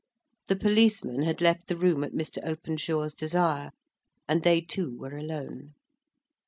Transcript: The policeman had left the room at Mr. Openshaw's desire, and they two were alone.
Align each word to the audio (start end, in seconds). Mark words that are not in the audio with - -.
The 0.47 0.55
policeman 0.55 1.21
had 1.21 1.41
left 1.41 1.67
the 1.67 1.75
room 1.77 2.03
at 2.03 2.11
Mr. 2.11 2.43
Openshaw's 2.43 3.13
desire, 3.13 3.69
and 4.27 4.41
they 4.41 4.59
two 4.59 4.97
were 4.97 5.15
alone. 5.15 5.75